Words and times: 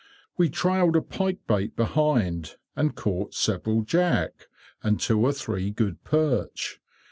We 0.35 0.49
trailed 0.49 0.95
a 0.95 1.01
pike 1.03 1.41
bait 1.45 1.75
behind, 1.75 2.55
and 2.75 2.95
caught 2.95 3.35
several 3.35 3.83
jack, 3.83 4.47
and 4.81 4.99
two 4.99 5.19
or 5.23 5.31
three 5.31 5.69
good 5.69 6.03
perch. 6.03 6.81